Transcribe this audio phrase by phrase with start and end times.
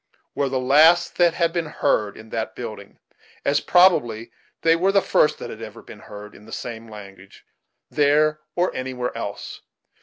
[0.33, 2.97] were the last that had been heard in that building,
[3.45, 4.31] as probably
[4.63, 7.45] they were the first that had ever been heard, in the same language,
[7.91, 9.61] there or anywhere else.